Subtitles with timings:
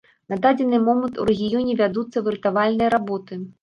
[0.31, 3.45] На дадзены момант у рэгіёне вядуцца выратавальныя работы.